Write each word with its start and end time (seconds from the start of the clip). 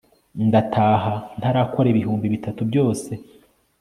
ndataha 0.47 1.13
ntarakora 1.37 1.87
ibihumbi 1.93 2.25
bitatu 2.33 2.61
byose 2.69 3.11